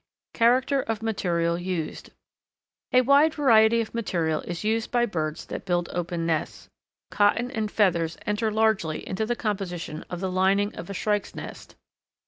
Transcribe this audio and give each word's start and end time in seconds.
Character 0.33 0.81
of 0.81 1.03
Material 1.03 1.59
Used. 1.59 2.09
A 2.91 3.01
wide 3.01 3.35
variety 3.35 3.81
of 3.81 3.93
material 3.93 4.41
is 4.47 4.63
used 4.63 4.89
by 4.89 5.05
birds 5.05 5.45
that 5.45 5.63
build 5.63 5.89
open 5.89 6.25
nests. 6.25 6.67
Cotton 7.11 7.51
and 7.51 7.69
feathers 7.71 8.17
enter 8.25 8.49
largely 8.49 9.07
into 9.07 9.27
the 9.27 9.35
composition 9.35 10.03
of 10.09 10.19
the 10.19 10.31
lining 10.31 10.73
of 10.75 10.89
a 10.89 10.95
Shrike's 10.95 11.35
nest. 11.35 11.75